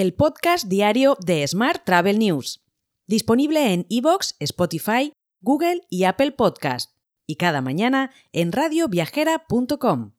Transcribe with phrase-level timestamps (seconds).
[0.00, 2.62] el podcast diario de Smart Travel News,
[3.06, 6.92] disponible en iVoox, Spotify, Google y Apple Podcast,
[7.26, 10.12] y cada mañana en radioviajera.com.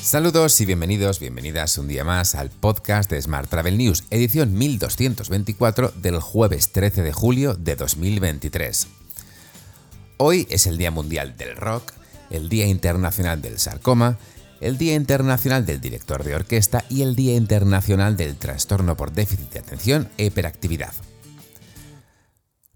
[0.00, 5.92] Saludos y bienvenidos, bienvenidas un día más al podcast de Smart Travel News, edición 1224
[5.94, 8.88] del jueves 13 de julio de 2023.
[10.16, 12.01] Hoy es el Día Mundial del Rock,
[12.32, 14.18] el Día Internacional del Sarcoma,
[14.60, 19.50] el Día Internacional del Director de Orquesta y el Día Internacional del Trastorno por Déficit
[19.52, 20.92] de Atención e Hiperactividad.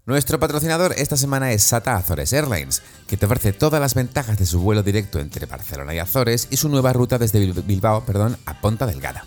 [0.05, 4.45] Nuestro patrocinador esta semana es SATA Azores Airlines, que te ofrece todas las ventajas de
[4.45, 8.61] su vuelo directo entre Barcelona y Azores y su nueva ruta desde Bilbao perdón, a
[8.61, 9.25] Ponta Delgada.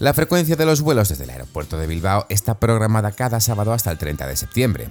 [0.00, 3.90] La frecuencia de los vuelos desde el aeropuerto de Bilbao está programada cada sábado hasta
[3.90, 4.88] el 30 de septiembre.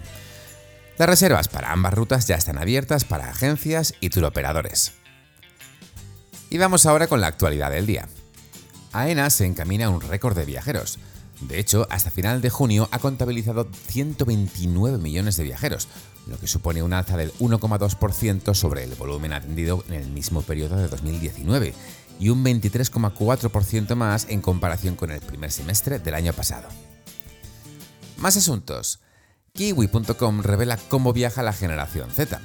[1.00, 4.92] Las reservas para ambas rutas ya están abiertas para agencias y turoperadores.
[6.50, 8.10] Y vamos ahora con la actualidad del día.
[8.92, 11.00] AENA se encamina a un récord de viajeros.
[11.40, 15.88] De hecho, hasta final de junio ha contabilizado 129 millones de viajeros,
[16.28, 20.76] lo que supone un alza del 1,2% sobre el volumen atendido en el mismo periodo
[20.76, 21.74] de 2019
[22.20, 26.68] y un 23,4% más en comparación con el primer semestre del año pasado.
[28.18, 29.00] Más asuntos.
[29.54, 32.40] Kiwi.com revela cómo viaja la generación Z.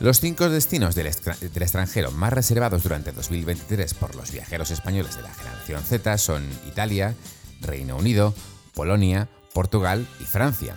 [0.00, 5.32] Los cinco destinos del, extranjero más reservados durante 2023 por los viajeros españoles de la
[5.32, 7.14] generación Z son Italia,
[7.60, 8.34] Reino Unido,
[8.74, 10.76] Polonia, Portugal y Francia.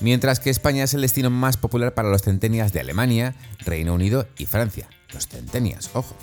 [0.00, 4.26] Mientras que España es el destino más popular para los centenias de Alemania, Reino Unido
[4.38, 4.88] y Francia.
[5.12, 6.16] Los centenias, ojo.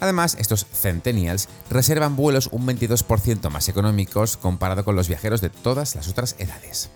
[0.00, 5.96] Además, estos centennials reservan vuelos un 22% más económicos comparado con los viajeros de todas
[5.96, 6.90] las otras edades.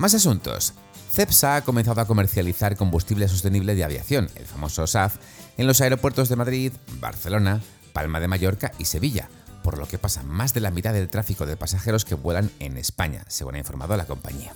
[0.00, 0.72] Más asuntos.
[1.12, 5.16] CEPSA ha comenzado a comercializar combustible sostenible de aviación, el famoso SAF,
[5.58, 7.60] en los aeropuertos de Madrid, Barcelona,
[7.92, 9.28] Palma de Mallorca y Sevilla,
[9.62, 12.78] por lo que pasa más de la mitad del tráfico de pasajeros que vuelan en
[12.78, 14.54] España, según ha informado la compañía.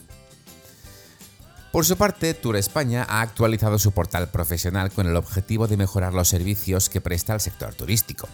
[1.72, 6.14] Por su parte, Tour España ha actualizado su portal profesional con el objetivo de mejorar
[6.14, 8.30] los servicios que presta al sector turístico.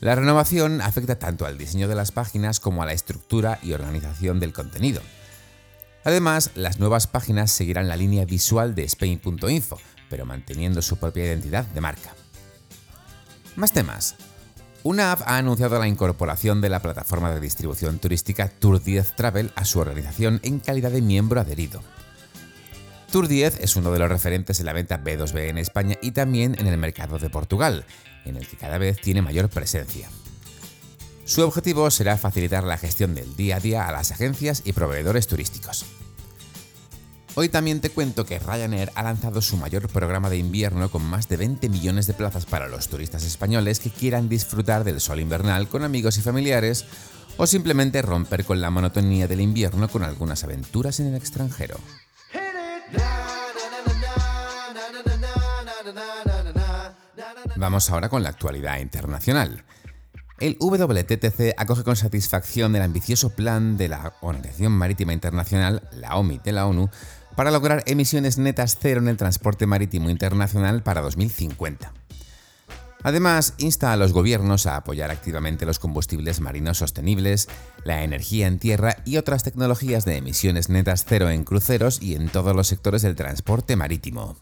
[0.00, 4.38] La renovación afecta tanto al diseño de las páginas como a la estructura y organización
[4.38, 5.00] del contenido.
[6.04, 9.78] Además, las nuevas páginas seguirán la línea visual de Spain.info,
[10.08, 12.14] pero manteniendo su propia identidad de marca.
[13.56, 14.16] Más temas.
[14.82, 19.52] Una app ha anunciado la incorporación de la plataforma de distribución turística Tour 10 Travel
[19.54, 21.82] a su organización en calidad de miembro adherido.
[23.12, 26.56] Tour 10 es uno de los referentes en la venta B2B en España y también
[26.58, 27.84] en el mercado de Portugal,
[28.24, 30.08] en el que cada vez tiene mayor presencia.
[31.30, 35.28] Su objetivo será facilitar la gestión del día a día a las agencias y proveedores
[35.28, 35.86] turísticos.
[37.36, 41.28] Hoy también te cuento que Ryanair ha lanzado su mayor programa de invierno con más
[41.28, 45.68] de 20 millones de plazas para los turistas españoles que quieran disfrutar del sol invernal
[45.68, 46.84] con amigos y familiares
[47.36, 51.78] o simplemente romper con la monotonía del invierno con algunas aventuras en el extranjero.
[57.54, 59.64] Vamos ahora con la actualidad internacional.
[60.40, 66.40] El WTTC acoge con satisfacción el ambicioso plan de la Organización Marítima Internacional, la OMI
[66.42, 66.88] de la ONU,
[67.36, 71.92] para lograr emisiones netas cero en el transporte marítimo internacional para 2050.
[73.02, 77.48] Además, insta a los gobiernos a apoyar activamente los combustibles marinos sostenibles,
[77.84, 82.30] la energía en tierra y otras tecnologías de emisiones netas cero en cruceros y en
[82.30, 84.38] todos los sectores del transporte marítimo.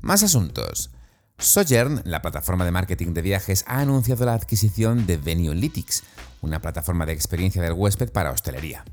[0.00, 0.90] Más asuntos.
[1.38, 6.02] Sojourn, la plataforma de marketing de viajes, ha anunciado la adquisición de Venuelytics,
[6.40, 8.84] una plataforma de experiencia del huésped para hostelería.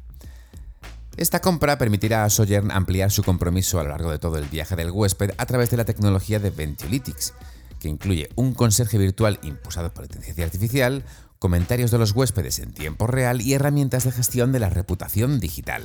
[1.17, 4.75] Esta compra permitirá a Sojourn ampliar su compromiso a lo largo de todo el viaje
[4.75, 7.33] del huésped a través de la tecnología de Ventiolytics,
[7.79, 11.03] que incluye un conserje virtual impulsado por inteligencia artificial,
[11.39, 15.83] comentarios de los huéspedes en tiempo real y herramientas de gestión de la reputación digital.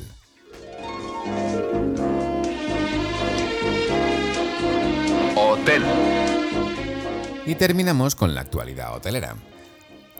[5.34, 5.83] Hotel.
[7.47, 9.37] Y terminamos con la actualidad hotelera.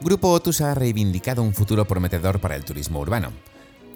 [0.01, 3.33] Grupo Otus ha reivindicado un futuro prometedor para el turismo urbano.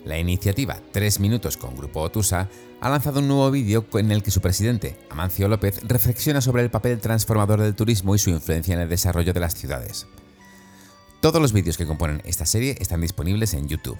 [0.04, 2.48] La iniciativa 3 Minutos con Grupo Otusa
[2.80, 6.70] ha lanzado un nuevo vídeo en el que su presidente, Amancio López, reflexiona sobre el
[6.70, 10.08] papel transformador del turismo y su influencia en el desarrollo de las ciudades.
[11.20, 13.98] Todos los vídeos que componen esta serie están disponibles en YouTube.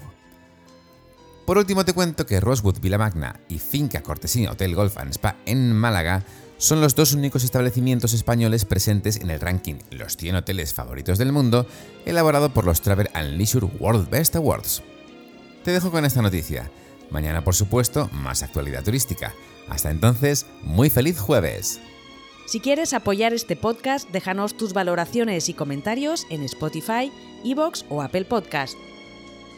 [1.45, 5.71] Por último te cuento que Rosewood Magna y Finca Cortesina Hotel Golf and Spa en
[5.73, 6.25] Málaga
[6.61, 11.31] son los dos únicos establecimientos españoles presentes en el ranking Los 100 hoteles favoritos del
[11.31, 11.65] mundo,
[12.05, 14.83] elaborado por los Travel and Leisure World Best Awards.
[15.63, 16.69] Te dejo con esta noticia.
[17.09, 19.33] Mañana, por supuesto, más actualidad turística.
[19.69, 21.81] Hasta entonces, muy feliz jueves.
[22.45, 27.11] Si quieres apoyar este podcast, déjanos tus valoraciones y comentarios en Spotify,
[27.43, 28.75] Evox o Apple Podcast.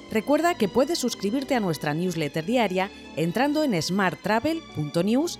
[0.09, 5.39] Recuerda que puedes suscribirte a nuestra newsletter diaria entrando en smarttravel.news